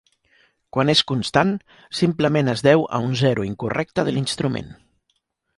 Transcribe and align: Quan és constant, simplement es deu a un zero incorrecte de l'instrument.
Quan 0.77 0.91
és 0.93 1.03
constant, 1.11 1.51
simplement 1.99 2.49
es 2.55 2.65
deu 2.69 2.87
a 2.99 3.03
un 3.11 3.15
zero 3.23 3.47
incorrecte 3.51 4.07
de 4.09 4.15
l'instrument. 4.17 4.77